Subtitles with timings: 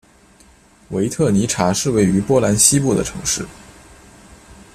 [0.89, 3.45] 维特尼察是位于波兰西部的城市。